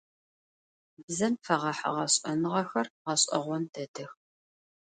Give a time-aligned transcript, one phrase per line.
[1.05, 4.11] Бзэм фэгъэхьыгъэ шӏэныгъэхэр гъэшӏэгъон дэдэх.